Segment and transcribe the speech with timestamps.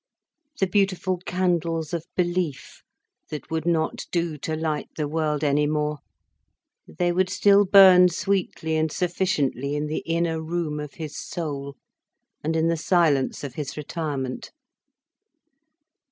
[0.59, 2.81] The beautiful candles of belief,
[3.29, 5.99] that would not do to light the world any more,
[6.87, 11.75] they would still burn sweetly and sufficiently in the inner room of his soul,
[12.43, 14.49] and in the silence of his retirement.